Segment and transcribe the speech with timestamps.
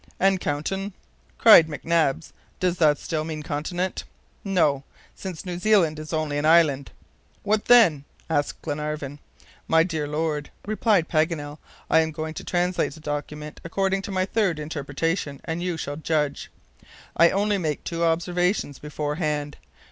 [0.19, 0.93] "And CONTIN?"
[1.37, 2.31] cried McNabbs.
[2.59, 4.03] "Does that still mean CONTINENT?"
[4.43, 6.89] "No; since New Zealand is only an island."
[7.43, 9.19] "What then?" asked Glenarvan.
[9.67, 14.25] "My dear lord," replied Paganel, "I am going to translate the document according to my
[14.25, 16.49] third interpretation, and you shall judge.
[17.15, 19.57] I only make two observations beforehand.